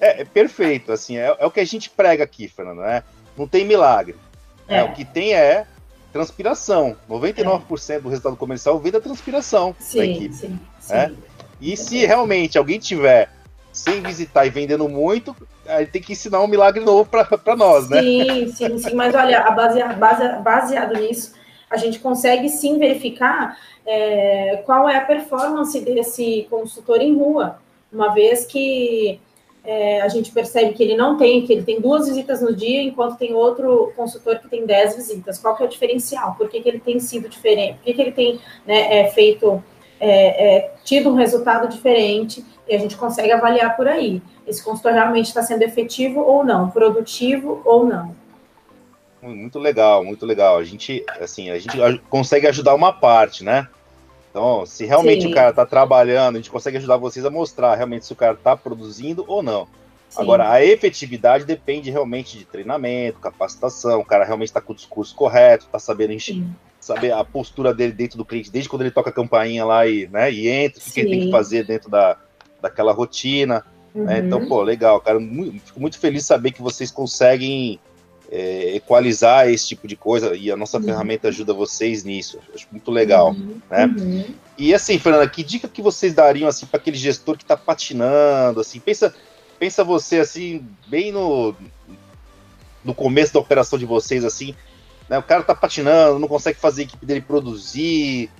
É, 0.00 0.20
é, 0.20 0.24
perfeito, 0.24 0.92
assim, 0.92 1.16
é, 1.16 1.34
é, 1.38 1.44
o 1.46 1.50
que 1.50 1.58
a 1.58 1.64
gente 1.64 1.90
prega 1.90 2.22
aqui, 2.22 2.46
Fernando, 2.46 2.82
né? 2.82 3.02
Não 3.36 3.48
tem 3.48 3.64
milagre. 3.64 4.14
É. 4.66 4.82
o 4.82 4.92
que 4.92 5.04
tem 5.04 5.34
é 5.34 5.66
transpiração. 6.14 6.96
99% 7.10 7.90
é. 7.90 7.98
do 7.98 8.08
resultado 8.08 8.36
comercial 8.36 8.78
vem 8.78 8.92
da 8.92 9.00
transpiração 9.00 9.74
sim, 9.80 9.98
da 9.98 10.06
equipe. 10.06 10.34
Sim, 10.34 10.60
né? 10.88 11.08
sim. 11.08 11.16
E 11.60 11.76
se 11.76 12.06
realmente 12.06 12.56
alguém 12.56 12.78
tiver 12.78 13.28
sem 13.72 14.00
visitar 14.00 14.46
e 14.46 14.50
vendendo 14.50 14.88
muito, 14.88 15.34
aí 15.66 15.84
tem 15.86 16.00
que 16.00 16.12
ensinar 16.12 16.40
um 16.40 16.46
milagre 16.46 16.84
novo 16.84 17.10
para 17.10 17.56
nós, 17.56 17.88
né? 17.88 18.00
Sim, 18.00 18.52
sim, 18.52 18.78
sim. 18.78 18.94
Mas 18.94 19.12
olha, 19.12 19.40
a 19.40 19.50
base, 19.50 19.82
base, 19.82 20.28
baseado 20.40 20.94
nisso, 20.94 21.34
a 21.68 21.76
gente 21.76 21.98
consegue 21.98 22.48
sim 22.48 22.78
verificar 22.78 23.58
é, 23.84 24.62
qual 24.64 24.88
é 24.88 24.96
a 24.96 25.04
performance 25.04 25.80
desse 25.80 26.46
consultor 26.48 27.00
em 27.00 27.16
rua, 27.16 27.58
uma 27.92 28.14
vez 28.14 28.46
que 28.46 29.18
é, 29.64 30.02
a 30.02 30.08
gente 30.08 30.30
percebe 30.30 30.74
que 30.74 30.82
ele 30.82 30.96
não 30.96 31.16
tem, 31.16 31.46
que 31.46 31.52
ele 31.52 31.62
tem 31.62 31.80
duas 31.80 32.06
visitas 32.06 32.42
no 32.42 32.54
dia, 32.54 32.82
enquanto 32.82 33.16
tem 33.16 33.34
outro 33.34 33.92
consultor 33.96 34.38
que 34.38 34.48
tem 34.48 34.66
dez 34.66 34.94
visitas. 34.94 35.38
Qual 35.38 35.56
que 35.56 35.62
é 35.62 35.66
o 35.66 35.68
diferencial? 35.68 36.34
Por 36.34 36.50
que, 36.50 36.60
que 36.60 36.68
ele 36.68 36.80
tem 36.80 37.00
sido 37.00 37.28
diferente? 37.28 37.76
Por 37.76 37.84
que, 37.84 37.94
que 37.94 38.02
ele 38.02 38.12
tem 38.12 38.40
né, 38.66 39.00
é, 39.00 39.10
feito, 39.10 39.62
é, 39.98 40.56
é 40.56 40.74
tido 40.84 41.08
um 41.08 41.14
resultado 41.14 41.66
diferente? 41.68 42.44
E 42.68 42.74
a 42.74 42.78
gente 42.78 42.96
consegue 42.96 43.32
avaliar 43.32 43.74
por 43.74 43.88
aí. 43.88 44.20
Esse 44.46 44.62
consultor 44.62 44.92
realmente 44.92 45.26
está 45.26 45.42
sendo 45.42 45.62
efetivo 45.62 46.20
ou 46.20 46.44
não, 46.44 46.70
produtivo 46.70 47.62
ou 47.64 47.86
não. 47.86 48.14
Muito 49.22 49.58
legal, 49.58 50.04
muito 50.04 50.26
legal. 50.26 50.58
A 50.58 50.64
gente, 50.64 51.02
assim, 51.18 51.48
a 51.48 51.58
gente 51.58 51.78
consegue 52.10 52.46
ajudar 52.46 52.74
uma 52.74 52.92
parte, 52.92 53.42
né? 53.42 53.66
Então, 54.34 54.66
se 54.66 54.84
realmente 54.84 55.22
Sim. 55.22 55.30
o 55.30 55.32
cara 55.32 55.50
está 55.50 55.64
trabalhando, 55.64 56.34
a 56.34 56.38
gente 56.38 56.50
consegue 56.50 56.76
ajudar 56.78 56.96
vocês 56.96 57.24
a 57.24 57.30
mostrar 57.30 57.76
realmente 57.76 58.04
se 58.04 58.12
o 58.12 58.16
cara 58.16 58.32
está 58.32 58.56
produzindo 58.56 59.24
ou 59.28 59.44
não. 59.44 59.68
Sim. 60.10 60.20
Agora, 60.20 60.50
a 60.50 60.64
efetividade 60.64 61.44
depende 61.44 61.88
realmente 61.88 62.36
de 62.36 62.44
treinamento, 62.44 63.20
capacitação, 63.20 64.00
o 64.00 64.04
cara 64.04 64.24
realmente 64.24 64.48
está 64.48 64.60
com 64.60 64.72
o 64.72 64.74
discurso 64.74 65.14
correto, 65.14 65.66
está 65.66 65.78
sabendo 65.78 66.14
encher, 66.14 66.42
saber 66.80 67.12
a 67.12 67.22
postura 67.22 67.72
dele 67.72 67.92
dentro 67.92 68.18
do 68.18 68.24
cliente, 68.24 68.50
desde 68.50 68.68
quando 68.68 68.82
ele 68.82 68.90
toca 68.90 69.10
a 69.10 69.12
campainha 69.12 69.64
lá 69.64 69.86
e, 69.86 70.08
né, 70.08 70.32
e 70.32 70.48
entra, 70.48 70.82
o 70.84 70.92
que 70.92 70.98
ele 70.98 71.10
tem 71.10 71.20
que 71.26 71.30
fazer 71.30 71.64
dentro 71.64 71.88
da, 71.88 72.16
daquela 72.60 72.90
rotina. 72.92 73.64
Uhum. 73.94 74.02
Né? 74.02 74.18
Então, 74.18 74.40
uhum. 74.40 74.48
pô, 74.48 74.62
legal, 74.62 75.00
cara. 75.00 75.20
Fico 75.64 75.80
muito 75.80 75.96
feliz 75.96 76.22
de 76.22 76.26
saber 76.26 76.50
que 76.50 76.60
vocês 76.60 76.90
conseguem 76.90 77.78
é, 78.30 78.76
equalizar 78.76 79.48
esse 79.48 79.68
tipo 79.68 79.86
de 79.86 79.96
coisa 79.96 80.34
e 80.34 80.50
a 80.50 80.56
nossa 80.56 80.78
uhum. 80.78 80.84
ferramenta 80.84 81.28
ajuda 81.28 81.52
vocês 81.52 82.04
nisso. 82.04 82.38
Acho 82.54 82.66
muito 82.70 82.90
legal, 82.90 83.30
uhum. 83.30 83.60
né? 83.70 83.86
Uhum. 83.86 84.24
E 84.56 84.74
assim, 84.74 84.98
Fernanda, 84.98 85.28
que 85.28 85.42
dica 85.42 85.68
que 85.68 85.82
vocês 85.82 86.14
dariam 86.14 86.48
assim 86.48 86.66
para 86.66 86.78
aquele 86.78 86.96
gestor 86.96 87.36
que 87.36 87.44
está 87.44 87.56
patinando, 87.56 88.60
assim, 88.60 88.80
pensa, 88.80 89.14
pensa 89.58 89.84
você 89.84 90.18
assim 90.18 90.66
bem 90.86 91.12
no 91.12 91.54
no 92.84 92.94
começo 92.94 93.32
da 93.32 93.40
operação 93.40 93.78
de 93.78 93.86
vocês 93.86 94.24
assim, 94.24 94.54
né? 95.08 95.18
O 95.18 95.22
cara 95.22 95.42
tá 95.42 95.54
patinando, 95.54 96.18
não 96.18 96.28
consegue 96.28 96.58
fazer 96.58 96.82
a 96.82 96.84
equipe 96.84 97.06
dele 97.06 97.22
produzir, 97.22 98.30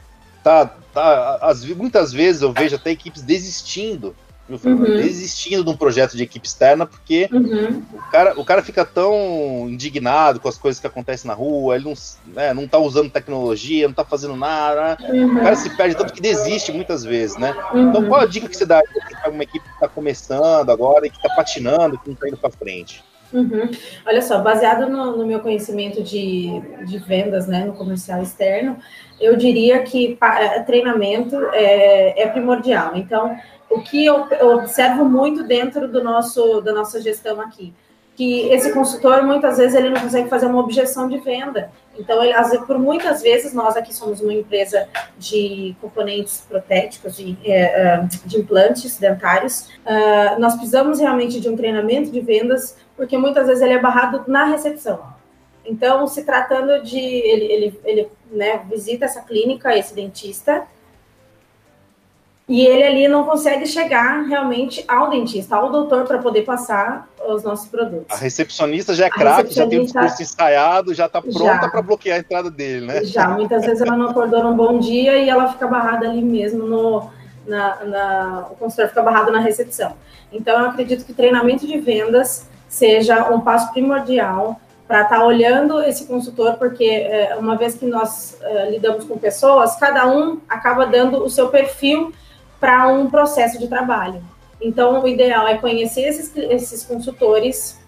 tá, 0.42 0.66
tá 0.66 1.38
as, 1.40 1.64
muitas 1.64 2.12
vezes 2.12 2.42
eu 2.42 2.52
vejo 2.52 2.76
até 2.76 2.90
equipes 2.90 3.22
desistindo 3.22 4.14
Uhum. 4.48 4.84
Desistindo 4.84 5.64
de 5.64 5.70
um 5.70 5.76
projeto 5.76 6.16
de 6.16 6.22
equipe 6.22 6.46
externa, 6.46 6.84
porque 6.84 7.28
uhum. 7.32 7.82
o, 7.94 8.10
cara, 8.10 8.38
o 8.38 8.44
cara 8.44 8.62
fica 8.62 8.84
tão 8.84 9.66
indignado 9.70 10.38
com 10.38 10.48
as 10.48 10.58
coisas 10.58 10.78
que 10.78 10.86
acontecem 10.86 11.26
na 11.26 11.34
rua, 11.34 11.76
ele 11.76 11.84
não, 11.84 11.94
né, 12.34 12.52
não 12.52 12.68
tá 12.68 12.78
usando 12.78 13.10
tecnologia, 13.10 13.88
não 13.88 13.94
tá 13.94 14.04
fazendo 14.04 14.36
nada, 14.36 14.98
uhum. 15.08 15.38
o 15.38 15.42
cara 15.42 15.56
se 15.56 15.70
perde 15.70 15.96
tanto 15.96 16.12
que 16.12 16.20
desiste 16.20 16.72
muitas 16.72 17.04
vezes, 17.04 17.38
né? 17.38 17.54
Então, 17.74 18.02
uhum. 18.02 18.08
qual 18.08 18.20
a 18.20 18.26
dica 18.26 18.46
que 18.46 18.56
você 18.56 18.66
dá 18.66 18.82
para 19.22 19.30
uma 19.30 19.42
equipe 19.42 19.64
que 19.66 19.74
está 19.74 19.88
começando 19.88 20.68
agora 20.68 21.06
e 21.06 21.10
que 21.10 21.16
está 21.16 21.34
patinando, 21.34 21.98
que 21.98 22.08
não 22.08 22.14
está 22.14 22.28
indo 22.28 22.36
para 22.36 22.50
frente? 22.50 23.02
Uhum. 23.34 23.68
Olha 24.06 24.22
só, 24.22 24.40
baseado 24.40 24.88
no, 24.88 25.16
no, 25.16 25.26
meu 25.26 25.40
conhecimento 25.40 26.00
de, 26.04 26.62
de 26.86 26.98
vendas, 26.98 27.48
né, 27.48 27.64
no 27.64 27.72
comercial 27.72 28.22
externo, 28.22 28.78
eu 29.20 29.36
diria 29.36 29.82
que 29.82 30.16
é, 30.22 30.60
treinamento 30.60 31.36
é, 31.52 32.22
é 32.22 32.28
primordial. 32.28 32.92
Então, 32.94 33.36
o 33.68 33.80
que 33.80 34.06
eu, 34.06 34.28
eu 34.30 34.58
observo 34.58 35.04
muito 35.04 35.42
dentro 35.42 35.88
do 35.88 36.02
nosso, 36.02 36.60
da 36.60 36.72
nossa 36.72 37.02
gestão 37.02 37.40
aqui, 37.40 37.74
que 38.14 38.48
esse 38.50 38.72
consultor 38.72 39.24
muitas 39.24 39.58
vezes 39.58 39.74
ele 39.74 39.90
não 39.90 40.00
consegue 40.00 40.28
fazer 40.28 40.46
uma 40.46 40.60
objeção 40.60 41.08
de 41.08 41.18
venda. 41.18 41.72
Então, 41.98 42.22
ele, 42.22 42.34
por 42.66 42.78
muitas 42.78 43.22
vezes, 43.22 43.52
nós 43.52 43.76
aqui 43.76 43.94
somos 43.94 44.20
uma 44.20 44.32
empresa 44.32 44.88
de 45.18 45.76
componentes 45.80 46.44
protéticos, 46.48 47.16
de, 47.16 47.36
é, 47.44 47.62
é, 47.62 48.08
de 48.24 48.38
implantes 48.38 48.98
dentários. 48.98 49.68
Uh, 49.84 50.38
nós 50.38 50.54
precisamos 50.54 50.98
realmente 50.98 51.40
de 51.40 51.48
um 51.48 51.56
treinamento 51.56 52.10
de 52.10 52.20
vendas, 52.20 52.76
porque 52.96 53.16
muitas 53.16 53.46
vezes 53.46 53.62
ele 53.62 53.74
é 53.74 53.80
barrado 53.80 54.24
na 54.26 54.44
recepção. 54.44 55.14
Então, 55.64 56.06
se 56.06 56.24
tratando 56.24 56.82
de. 56.82 56.98
Ele, 56.98 57.44
ele, 57.44 57.80
ele 57.84 58.08
né, 58.30 58.60
visita 58.68 59.06
essa 59.06 59.22
clínica, 59.22 59.76
esse 59.76 59.94
dentista, 59.94 60.66
e 62.48 62.66
ele 62.66 62.82
ali 62.82 63.08
não 63.08 63.24
consegue 63.24 63.66
chegar 63.66 64.22
realmente 64.24 64.84
ao 64.86 65.08
dentista, 65.08 65.56
ao 65.56 65.72
doutor, 65.72 66.04
para 66.04 66.18
poder 66.18 66.42
passar 66.42 67.08
os 67.26 67.42
nossos 67.42 67.68
produtos. 67.68 68.14
A 68.14 68.16
recepcionista 68.16 68.94
já 68.94 69.06
é 69.06 69.10
craque, 69.10 69.54
já 69.54 69.66
tem 69.66 69.80
o 69.80 69.84
discurso 69.84 70.22
ensaiado, 70.22 70.92
já 70.92 71.06
está 71.06 71.22
pronta 71.22 71.68
para 71.70 71.80
bloquear 71.80 72.18
a 72.18 72.20
entrada 72.20 72.50
dele, 72.50 72.86
né? 72.86 73.04
Já, 73.04 73.28
muitas 73.28 73.64
vezes 73.64 73.80
ela 73.80 73.96
não 73.96 74.10
acordou 74.10 74.44
num 74.44 74.54
bom 74.54 74.78
dia 74.78 75.16
e 75.16 75.30
ela 75.30 75.50
fica 75.50 75.66
barrada 75.66 76.06
ali 76.08 76.20
mesmo 76.20 76.66
no. 76.66 77.10
Na, 77.46 77.84
na, 77.84 78.46
o 78.50 78.56
consultor 78.56 78.88
fica 78.88 79.02
barrado 79.02 79.30
na 79.30 79.38
recepção. 79.38 79.94
Então, 80.32 80.58
eu 80.60 80.70
acredito 80.70 81.04
que 81.04 81.12
treinamento 81.12 81.66
de 81.66 81.78
vendas 81.78 82.48
seja 82.66 83.30
um 83.30 83.40
passo 83.40 83.70
primordial 83.70 84.58
para 84.88 85.02
estar 85.02 85.18
tá 85.18 85.24
olhando 85.24 85.82
esse 85.82 86.06
consultor, 86.06 86.54
porque 86.54 86.84
é, 86.84 87.36
uma 87.38 87.56
vez 87.56 87.74
que 87.74 87.84
nós 87.84 88.38
é, 88.40 88.70
lidamos 88.70 89.04
com 89.04 89.18
pessoas, 89.18 89.76
cada 89.76 90.06
um 90.06 90.40
acaba 90.48 90.86
dando 90.86 91.22
o 91.22 91.28
seu 91.28 91.48
perfil 91.48 92.12
para 92.60 92.88
um 92.88 93.10
processo 93.10 93.58
de 93.58 93.68
trabalho. 93.68 94.22
Então, 94.60 95.02
o 95.02 95.08
ideal 95.08 95.46
é 95.46 95.58
conhecer 95.58 96.02
esses, 96.02 96.34
esses 96.36 96.84
consultores 96.84 97.78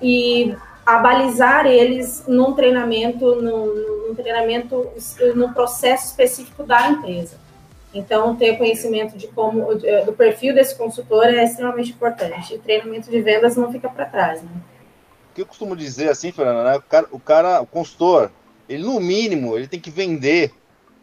e 0.00 0.54
abalizar 0.84 1.66
eles 1.66 2.24
num 2.26 2.52
treinamento, 2.52 3.34
num, 3.36 4.08
num 4.08 4.14
treinamento, 4.14 4.88
no 5.34 5.52
processo 5.52 6.06
específico 6.06 6.62
da 6.62 6.88
empresa. 6.88 7.38
Então, 7.92 8.36
ter 8.36 8.56
conhecimento 8.56 9.18
de 9.18 9.26
como 9.28 9.74
do 9.74 10.12
perfil 10.12 10.54
desse 10.54 10.76
consultor 10.76 11.24
é 11.24 11.42
extremamente 11.42 11.90
importante. 11.90 12.54
E 12.54 12.58
treinamento 12.58 13.10
de 13.10 13.20
vendas 13.20 13.56
não 13.56 13.72
fica 13.72 13.88
para 13.88 14.04
trás, 14.04 14.42
né? 14.42 14.50
O 15.30 15.34
que 15.34 15.42
eu 15.42 15.46
costumo 15.46 15.76
dizer 15.76 16.08
assim, 16.08 16.30
Fernanda, 16.30 16.64
né? 16.64 16.76
o, 16.76 16.82
cara, 16.82 17.06
o 17.10 17.20
cara, 17.20 17.60
o 17.60 17.66
consultor, 17.66 18.30
ele 18.68 18.84
no 18.84 19.00
mínimo, 19.00 19.56
ele 19.56 19.66
tem 19.66 19.80
que 19.80 19.90
vender 19.90 20.52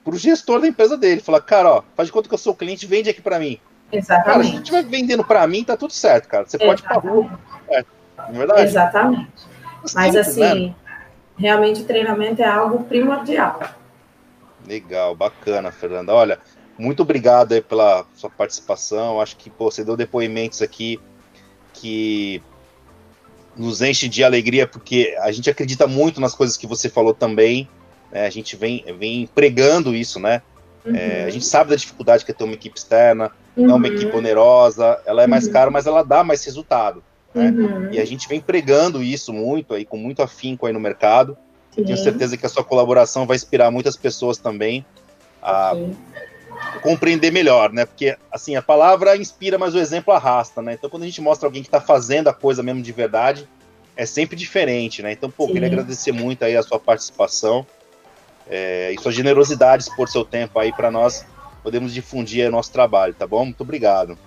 para 0.07 0.15
o 0.15 0.17
gestor 0.17 0.61
da 0.61 0.67
empresa 0.69 0.97
dele. 0.97 1.19
Falar, 1.19 1.41
cara, 1.41 1.69
ó, 1.69 1.83
faz 1.93 2.07
de 2.07 2.13
conta 2.13 2.29
que 2.29 2.33
eu 2.33 2.37
sou 2.37 2.55
cliente, 2.55 2.85
vende 2.85 3.09
aqui 3.09 3.21
para 3.21 3.37
mim. 3.37 3.59
Exatamente. 3.91 4.25
Cara, 4.25 4.43
se 4.45 4.55
estiver 4.55 4.83
vendendo 4.85 5.21
para 5.21 5.45
mim, 5.45 5.65
tá 5.65 5.75
tudo 5.75 5.91
certo, 5.91 6.29
cara. 6.29 6.45
Você 6.47 6.57
pode 6.57 6.81
rua. 6.81 7.37
É, 7.67 7.83
não 8.17 8.35
é 8.35 8.37
verdade? 8.37 8.61
Exatamente. 8.61 9.27
Mas 9.93 10.15
assim, 10.15 10.69
né? 10.69 10.75
realmente 11.37 11.81
o 11.81 11.83
treinamento 11.83 12.41
é 12.41 12.45
algo 12.45 12.85
primordial. 12.85 13.59
Legal, 14.65 15.13
bacana, 15.13 15.73
Fernanda. 15.73 16.13
Olha, 16.13 16.39
muito 16.77 17.01
obrigado 17.01 17.51
aí 17.51 17.61
pela 17.61 18.05
sua 18.15 18.29
participação. 18.29 19.19
Acho 19.19 19.35
que 19.35 19.49
pô, 19.49 19.69
você 19.69 19.83
deu 19.83 19.97
depoimentos 19.97 20.61
aqui 20.61 21.01
que 21.73 22.41
nos 23.57 23.81
enche 23.81 24.07
de 24.07 24.23
alegria, 24.23 24.65
porque 24.65 25.17
a 25.19 25.33
gente 25.33 25.49
acredita 25.49 25.85
muito 25.85 26.21
nas 26.21 26.33
coisas 26.33 26.55
que 26.55 26.65
você 26.65 26.87
falou 26.87 27.13
também. 27.13 27.67
Né? 28.11 28.25
A 28.25 28.29
gente 28.29 28.55
vem, 28.55 28.83
vem 28.97 29.27
pregando 29.27 29.95
isso, 29.95 30.19
né? 30.19 30.41
Uhum. 30.85 30.95
É, 30.95 31.25
a 31.25 31.29
gente 31.29 31.45
sabe 31.45 31.69
da 31.69 31.75
dificuldade 31.75 32.23
que 32.23 32.31
é 32.31 32.33
ter 32.33 32.43
uma 32.43 32.53
equipe 32.53 32.77
externa, 32.77 33.31
uhum. 33.55 33.69
é 33.69 33.73
uma 33.73 33.87
equipe 33.87 34.15
onerosa, 34.15 34.99
ela 35.05 35.23
é 35.23 35.27
mais 35.27 35.47
uhum. 35.47 35.53
cara, 35.53 35.69
mas 35.69 35.85
ela 35.85 36.03
dá 36.03 36.23
mais 36.23 36.43
resultado. 36.45 37.03
Né? 37.33 37.49
Uhum. 37.49 37.89
E 37.91 37.99
a 37.99 38.05
gente 38.05 38.27
vem 38.27 38.39
pregando 38.39 39.03
isso 39.03 39.33
muito 39.33 39.73
aí, 39.73 39.85
com 39.85 39.97
muito 39.97 40.21
afinco 40.21 40.65
aí 40.65 40.73
no 40.73 40.79
mercado. 40.79 41.37
Eu 41.75 41.85
tenho 41.85 41.97
certeza 41.97 42.35
que 42.35 42.45
a 42.45 42.49
sua 42.49 42.63
colaboração 42.63 43.27
vai 43.27 43.35
inspirar 43.35 43.69
muitas 43.69 43.95
pessoas 43.95 44.39
também 44.39 44.83
a 45.43 45.75
compreender 46.81 47.31
melhor, 47.31 47.71
né? 47.71 47.85
Porque 47.85 48.17
assim 48.31 48.55
a 48.55 48.63
palavra 48.63 49.15
inspira, 49.15 49.59
mas 49.59 49.75
o 49.75 49.77
exemplo 49.77 50.11
arrasta, 50.11 50.59
né? 50.59 50.73
Então 50.73 50.89
quando 50.89 51.03
a 51.03 51.05
gente 51.05 51.21
mostra 51.21 51.47
alguém 51.47 51.61
que 51.61 51.67
está 51.67 51.79
fazendo 51.79 52.29
a 52.29 52.33
coisa 52.33 52.63
mesmo 52.63 52.81
de 52.81 52.91
verdade, 52.91 53.47
é 53.95 54.07
sempre 54.07 54.35
diferente, 54.35 55.03
né? 55.03 55.11
Então, 55.11 55.29
pô, 55.29 55.45
Sim. 55.45 55.53
queria 55.53 55.67
agradecer 55.67 56.11
muito 56.11 56.43
aí 56.43 56.55
a 56.55 56.63
sua 56.63 56.79
participação 56.79 57.65
é, 58.49 58.91
e 58.91 59.01
sua 59.01 59.11
generosidade 59.11 59.85
por 59.95 60.07
seu 60.09 60.23
tempo 60.23 60.59
aí 60.59 60.71
para 60.71 60.89
nós 60.89 61.25
podemos 61.63 61.93
difundir 61.93 62.47
o 62.47 62.51
nosso 62.51 62.71
trabalho, 62.71 63.13
tá 63.13 63.27
bom? 63.27 63.43
Muito 63.43 63.61
obrigado. 63.61 64.17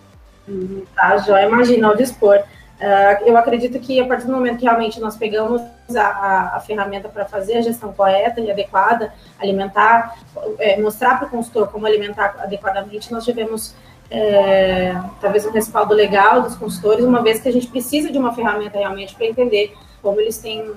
Uhum, 0.47 0.85
tá, 0.95 1.17
Joia, 1.19 1.47
imagina, 1.47 1.89
ao 1.89 1.97
dispor. 1.97 2.39
Uh, 2.39 3.27
eu 3.27 3.37
acredito 3.37 3.79
que 3.79 4.01
a 4.01 4.07
partir 4.07 4.27
do 4.27 4.33
momento 4.33 4.59
que 4.59 4.65
realmente 4.65 4.99
nós 5.01 5.17
pegamos 5.17 5.61
a, 5.95 6.01
a, 6.01 6.57
a 6.57 6.61
ferramenta 6.61 7.09
para 7.09 7.27
fazer 7.27 7.59
a 7.59 7.61
gestão 7.61 7.93
correta 7.93 8.41
e 8.41 8.51
adequada, 8.51 9.13
alimentar, 9.39 10.19
é, 10.59 10.81
mostrar 10.81 11.19
para 11.19 11.29
o 11.29 11.31
consultor 11.31 11.69
como 11.69 11.87
alimentar 11.87 12.37
adequadamente, 12.39 13.13
nós 13.13 13.25
tivemos 13.25 13.75
é, 14.11 14.95
talvez 15.21 15.47
um 15.47 15.51
respaldo 15.51 15.95
legal 15.95 16.43
dos 16.43 16.57
consultores, 16.57 17.05
uma 17.05 17.23
vez 17.23 17.41
que 17.41 17.49
a 17.49 17.53
gente 17.53 17.67
precisa 17.69 18.11
de 18.11 18.19
uma 18.19 18.35
ferramenta 18.35 18.79
realmente 18.79 19.15
para 19.15 19.27
entender 19.27 19.75
como 20.03 20.21
eles 20.21 20.39
têm 20.39 20.73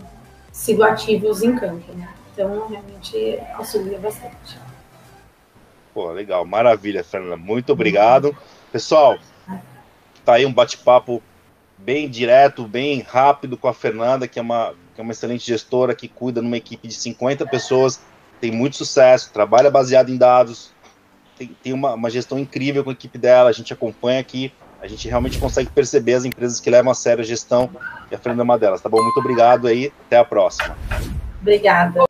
sido 0.52 0.84
ativos 0.84 1.42
em 1.42 1.56
campo. 1.56 1.92
Né? 1.94 2.08
Então, 2.34 2.68
realmente 2.68 3.40
auxilia 3.54 4.00
bastante. 4.00 4.58
Pô, 5.94 6.12
legal, 6.12 6.44
maravilha, 6.44 7.04
Fernanda. 7.04 7.38
Muito 7.38 7.72
obrigado. 7.72 8.36
Pessoal, 8.72 9.20
tá 10.26 10.34
aí 10.34 10.46
um 10.46 10.52
bate-papo 10.52 11.22
bem 11.78 12.10
direto, 12.10 12.68
bem 12.68 13.02
rápido 13.02 13.56
com 13.56 13.68
a 13.68 13.74
Fernanda, 13.74 14.28
que 14.28 14.40
é 14.40 14.42
uma, 14.42 14.74
que 14.96 15.02
é 15.02 15.04
uma 15.04 15.12
excelente 15.12 15.46
gestora 15.46 15.94
que 15.94 16.08
cuida 16.08 16.42
numa 16.42 16.58
equipe 16.58 16.88
de 16.88 16.94
50 16.94 17.46
pessoas, 17.46 18.02
tem 18.42 18.52
muito 18.52 18.78
sucesso, 18.78 19.32
trabalha 19.32 19.70
baseado 19.70 20.10
em 20.10 20.18
dados, 20.18 20.72
tem, 21.38 21.56
tem 21.62 21.74
uma, 21.74 21.94
uma 21.94 22.10
gestão 22.10 22.40
incrível 22.40 22.84
com 22.84 22.90
a 22.90 22.94
equipe 22.94 23.18
dela, 23.18 23.50
a 23.50 23.54
gente 23.54 23.74
acompanha 23.74 24.20
aqui, 24.20 24.52
a 24.82 24.88
gente 24.88 25.08
realmente 25.08 25.38
consegue 25.38 25.70
perceber 25.70 26.14
as 26.14 26.26
empresas 26.26 26.60
que 26.60 26.70
levam 26.70 26.92
a 26.92 26.96
sério 26.96 27.22
a 27.22 27.26
gestão 27.26 27.70
e 28.10 28.16
a 28.16 28.18
Fernanda 28.18 28.42
é 28.42 28.46
uma 28.46 28.58
delas, 28.58 28.82
tá 28.82 28.90
bom? 28.90 29.02
Muito 29.02 29.20
obrigado 29.20 29.68
aí, 29.68 29.92
até 30.08 30.18
a 30.18 30.26
próxima. 30.26 30.76
Obrigada. 31.42 32.04